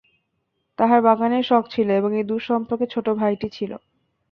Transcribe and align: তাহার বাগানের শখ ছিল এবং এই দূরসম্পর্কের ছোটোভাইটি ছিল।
তাহার 0.79 0.99
বাগানের 1.01 1.43
শখ 1.43 1.63
ছিল 1.69 1.87
এবং 1.91 2.11
এই 2.15 2.25
দূরসম্পর্কের 2.29 2.91
ছোটোভাইটি 2.93 3.47
ছিল। 3.49 3.71